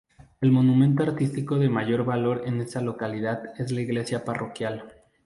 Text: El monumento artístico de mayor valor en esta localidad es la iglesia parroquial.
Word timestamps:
El 0.41 0.51
monumento 0.51 1.03
artístico 1.03 1.59
de 1.59 1.69
mayor 1.69 2.03
valor 2.05 2.41
en 2.47 2.59
esta 2.59 2.81
localidad 2.81 3.43
es 3.59 3.71
la 3.71 3.81
iglesia 3.81 4.25
parroquial. 4.25 4.89